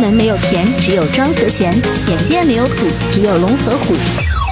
[0.00, 1.72] 门没有田只有庄和弦
[2.08, 4.49] 演练没有土只有龙和虎。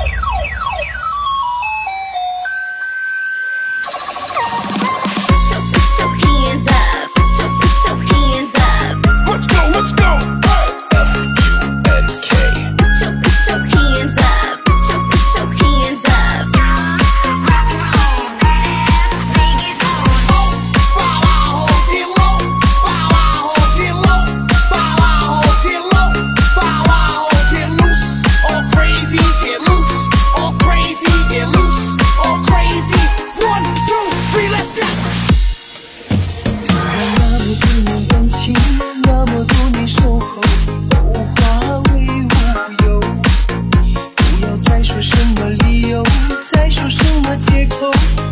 [47.95, 48.28] you.